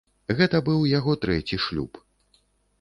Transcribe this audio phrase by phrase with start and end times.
[0.39, 2.03] Гэта быў яго трэці шлюб.